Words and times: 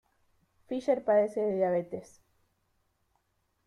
Fischer 0.65 1.03
padece 1.05 1.41
de 1.41 1.57
diabetes. 1.57 2.23